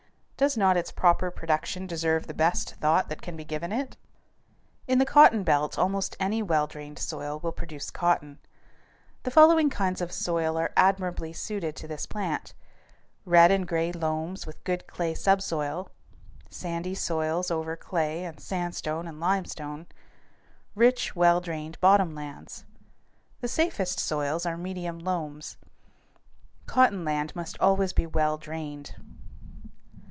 Does 0.41 0.57
not 0.57 0.75
its 0.75 0.91
proper 0.91 1.29
production 1.29 1.85
deserve 1.85 2.25
the 2.25 2.33
best 2.33 2.73
thought 2.77 3.09
that 3.09 3.21
can 3.21 3.37
be 3.37 3.45
given 3.45 3.71
it? 3.71 3.95
In 4.87 4.97
the 4.97 5.05
cotton 5.05 5.43
belt 5.43 5.77
almost 5.77 6.17
any 6.19 6.41
well 6.41 6.65
drained 6.65 6.97
soil 6.97 7.39
will 7.43 7.51
produce 7.51 7.91
cotton. 7.91 8.39
The 9.21 9.29
following 9.29 9.69
kinds 9.69 10.01
of 10.01 10.11
soil 10.11 10.57
are 10.57 10.73
admirably 10.75 11.31
suited 11.31 11.75
to 11.75 11.87
this 11.87 12.07
plant: 12.07 12.55
red 13.23 13.51
and 13.51 13.67
gray 13.67 13.91
loams 13.91 14.47
with 14.47 14.63
good 14.63 14.87
clay 14.87 15.13
subsoil; 15.13 15.91
sandy 16.49 16.95
soils 16.95 17.51
over 17.51 17.75
clay 17.75 18.25
and 18.25 18.39
sandstone 18.39 19.07
and 19.07 19.19
limestone; 19.19 19.85
rich, 20.73 21.15
well 21.15 21.39
drained 21.39 21.79
bottom 21.81 22.15
lands. 22.15 22.65
The 23.41 23.47
safest 23.47 23.99
soils 23.99 24.47
are 24.47 24.57
medium 24.57 24.97
loams. 24.97 25.57
Cotton 26.65 27.05
land 27.05 27.35
must 27.35 27.59
always 27.61 27.93
be 27.93 28.07
well 28.07 28.39
drained. 28.39 28.95